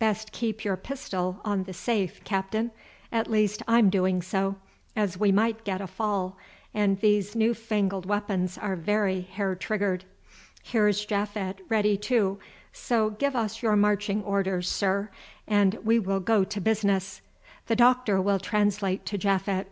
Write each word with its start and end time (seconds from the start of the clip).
Best 0.00 0.32
keep 0.32 0.64
your 0.64 0.76
pistol 0.76 1.40
on 1.44 1.62
the 1.62 1.72
safe, 1.72 2.24
Captain; 2.24 2.72
at 3.12 3.30
least, 3.30 3.62
I'm 3.68 3.90
doing 3.90 4.22
so, 4.22 4.56
as 4.96 5.16
we 5.16 5.30
might 5.30 5.62
get 5.62 5.80
a 5.80 5.86
fall, 5.86 6.36
and 6.74 6.98
these 6.98 7.36
new 7.36 7.54
fangled 7.54 8.04
weapons 8.04 8.58
are 8.60 8.74
very 8.74 9.20
hair 9.20 9.54
triggered. 9.54 10.04
Here's 10.64 11.06
Japhet 11.06 11.60
ready, 11.68 11.96
too, 11.96 12.40
so 12.72 13.10
give 13.10 13.36
us 13.36 13.62
your 13.62 13.76
marching 13.76 14.20
orders, 14.24 14.68
sir, 14.68 15.10
and 15.46 15.74
we 15.84 16.00
will 16.00 16.18
go 16.18 16.42
to 16.42 16.60
business; 16.60 17.20
the 17.68 17.76
Doctor 17.76 18.20
will 18.20 18.40
translate 18.40 19.06
to 19.06 19.16
Japhet." 19.16 19.66